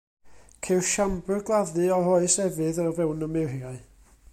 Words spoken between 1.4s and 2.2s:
gladdu o'r